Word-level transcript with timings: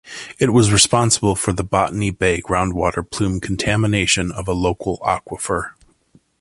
It 0.39 0.51
was 0.51 0.73
responsible 0.73 1.35
for 1.35 1.53
the 1.53 1.63
Botany 1.63 2.09
Bay 2.09 2.41
Groundwater 2.41 3.07
Plume 3.07 3.39
contamination 3.39 4.31
of 4.31 4.47
a 4.47 4.53
local 4.53 4.97
aquifer. 5.05 5.73